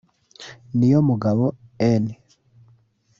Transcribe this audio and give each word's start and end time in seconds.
Niyomugabo 0.77 1.45
N 1.99 2.05